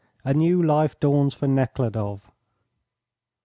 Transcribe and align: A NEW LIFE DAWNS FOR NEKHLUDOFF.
A 0.25 0.33
NEW 0.33 0.63
LIFE 0.63 0.99
DAWNS 0.99 1.35
FOR 1.35 1.45
NEKHLUDOFF. 1.45 2.31